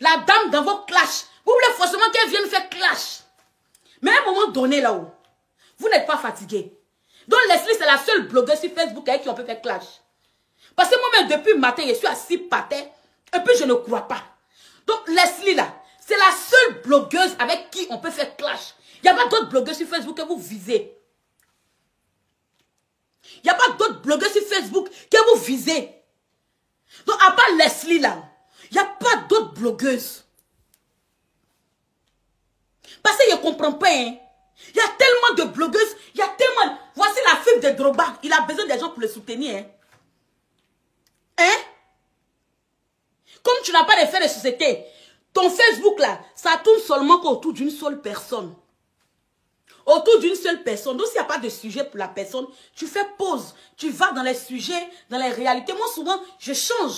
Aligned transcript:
la 0.00 0.24
dame 0.26 0.50
dans 0.50 0.62
vos 0.62 0.78
clashs. 0.84 1.26
Vous 1.44 1.52
voulez 1.52 1.74
forcément 1.76 2.10
qu'elle 2.12 2.30
vienne 2.30 2.46
faire 2.46 2.68
clash. 2.68 3.20
Mais 4.02 4.10
à 4.10 4.22
un 4.22 4.24
moment 4.32 4.48
donné, 4.48 4.80
là-haut, 4.80 5.10
vous 5.78 5.88
n'êtes 5.88 6.06
pas 6.06 6.18
fatigué. 6.18 6.72
Donc 7.28 7.40
Leslie, 7.48 7.74
c'est 7.78 7.86
la 7.86 7.98
seule 7.98 8.28
blogueuse 8.28 8.60
sur 8.60 8.72
Facebook 8.72 9.08
avec 9.08 9.22
qui 9.22 9.28
on 9.28 9.34
peut 9.34 9.44
faire 9.44 9.60
clash. 9.60 9.84
Parce 10.76 10.90
que 10.90 10.96
moi-même, 11.00 11.38
depuis 11.38 11.54
le 11.54 11.58
matin, 11.58 11.82
je 11.88 11.94
suis 11.94 12.06
assis 12.06 12.38
par 12.38 12.68
terre. 12.68 12.86
Et 13.34 13.40
puis, 13.40 13.56
je 13.58 13.64
ne 13.64 13.74
crois 13.74 14.06
pas. 14.06 14.22
Donc, 14.86 15.08
Leslie, 15.08 15.54
là, 15.54 15.74
c'est 15.98 16.16
la 16.16 16.30
seule 16.30 16.82
blogueuse 16.82 17.34
avec 17.38 17.70
qui 17.70 17.86
on 17.90 17.98
peut 17.98 18.10
faire 18.10 18.36
clash. 18.36 18.74
Il 19.02 19.02
n'y 19.02 19.08
a 19.08 19.14
pas 19.14 19.28
d'autres 19.28 19.48
blogueuses 19.48 19.78
sur 19.78 19.88
Facebook 19.88 20.16
que 20.16 20.22
vous 20.22 20.38
visez. 20.38 20.92
Il 23.36 23.42
n'y 23.44 23.50
a 23.50 23.54
pas 23.54 23.70
d'autres 23.70 24.00
blogueuses 24.02 24.32
sur 24.32 24.42
Facebook 24.42 24.88
que 25.10 25.30
vous 25.30 25.40
visez. 25.42 25.92
Donc, 27.06 27.16
à 27.22 27.32
part 27.32 27.50
Leslie, 27.58 27.98
là, 27.98 28.22
il 28.70 28.74
n'y 28.74 28.78
a 28.78 28.84
pas 28.84 29.16
d'autres 29.28 29.52
blogueuses. 29.52 30.24
Parce 33.02 33.16
que 33.16 33.24
je 33.30 33.36
ne 33.36 33.40
comprends 33.40 33.72
pas, 33.72 33.90
hein. 33.90 34.16
Il 34.74 34.76
y 34.76 34.80
a 34.80 34.88
tellement 34.88 35.44
de 35.44 35.54
blogueuses, 35.54 35.96
il 36.14 36.18
y 36.18 36.22
a 36.22 36.28
tellement... 36.28 36.78
Voici 36.94 37.18
la 37.24 37.36
fille 37.36 37.60
de 37.60 37.76
Droba, 37.76 38.18
il 38.22 38.32
a 38.32 38.40
besoin 38.42 38.66
des 38.66 38.78
gens 38.78 38.90
pour 38.90 39.00
le 39.00 39.08
soutenir, 39.08 39.56
hein. 39.56 39.64
Hein? 41.38 41.58
Comme 43.42 43.62
tu 43.62 43.72
n'as 43.72 43.84
pas 43.84 43.94
de 44.04 44.24
de 44.24 44.28
société, 44.28 44.84
ton 45.32 45.50
Facebook 45.50 45.98
là, 46.00 46.18
ça 46.34 46.56
tourne 46.64 46.80
seulement 46.80 47.22
autour 47.30 47.52
d'une 47.52 47.70
seule 47.70 48.00
personne. 48.00 48.54
Autour 49.84 50.18
d'une 50.18 50.34
seule 50.34 50.64
personne. 50.64 50.96
Donc, 50.96 51.06
s'il 51.06 51.14
n'y 51.14 51.20
a 51.20 51.24
pas 51.24 51.38
de 51.38 51.48
sujet 51.48 51.84
pour 51.84 51.98
la 51.98 52.08
personne, 52.08 52.46
tu 52.74 52.88
fais 52.88 53.06
pause. 53.16 53.54
Tu 53.76 53.90
vas 53.90 54.10
dans 54.12 54.22
les 54.22 54.34
sujets, 54.34 54.88
dans 55.10 55.18
les 55.18 55.28
réalités. 55.28 55.74
Moi, 55.74 55.86
souvent, 55.94 56.18
je 56.40 56.54
change. 56.54 56.94